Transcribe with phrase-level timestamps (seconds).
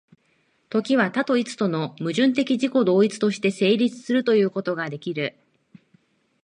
[0.71, 5.37] 時は多と一との矛盾的自己同一として成立するということができる。